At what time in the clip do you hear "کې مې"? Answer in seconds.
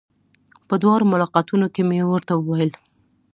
1.73-1.99